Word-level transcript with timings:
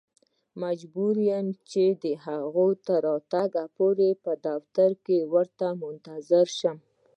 مجبور 0.63 1.15
وم 1.27 1.47
چې 1.71 1.83
د 2.03 2.05
هغې 2.25 2.69
تر 2.87 2.99
راتګ 3.07 3.53
پورې 3.77 4.09
په 4.23 4.31
دفتر 4.47 4.89
کې 5.05 5.17
ورته 5.33 5.67
منتظر 5.81 6.47
شم. 6.59 6.77